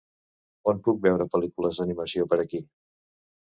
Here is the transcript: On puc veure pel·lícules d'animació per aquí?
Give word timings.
On 0.73 0.79
puc 0.87 0.97
veure 1.03 1.27
pel·lícules 1.35 1.79
d'animació 1.83 2.29
per 2.35 2.43
aquí? 2.47 2.65